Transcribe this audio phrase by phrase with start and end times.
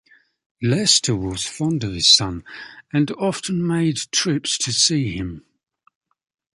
[0.63, 2.43] Leicester was fond of his son
[2.91, 5.45] and often made trips to see him.